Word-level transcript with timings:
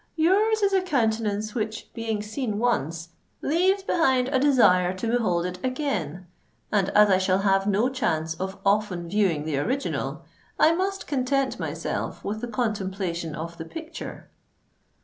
"Your's 0.15 0.63
is 0.63 0.73
a 0.73 0.81
countenance 0.81 1.53
which, 1.53 1.93
being 1.93 2.23
seen 2.23 2.57
once, 2.57 3.09
leaves 3.43 3.83
behind 3.83 4.29
a 4.29 4.39
desire 4.39 4.95
to 4.95 5.07
behold 5.07 5.45
it 5.45 5.63
again; 5.63 6.25
and 6.71 6.89
as 6.95 7.11
I 7.11 7.19
shall 7.19 7.37
have 7.41 7.67
no 7.67 7.87
chance 7.87 8.33
of 8.33 8.57
often 8.65 9.07
viewing 9.07 9.43
the 9.45 9.59
original, 9.59 10.23
I 10.59 10.71
must 10.73 11.05
content 11.05 11.59
myself 11.59 12.23
with 12.25 12.41
the 12.41 12.47
contemplation 12.47 13.35
of 13.35 13.59
the 13.59 13.65
picture." 13.65 14.31